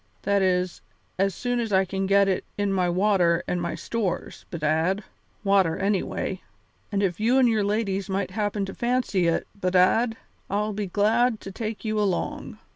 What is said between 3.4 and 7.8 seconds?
and some stores, bedad water anyway. And if you and your